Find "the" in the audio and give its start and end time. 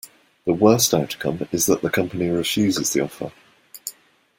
0.45-0.53, 1.83-1.91, 2.91-3.01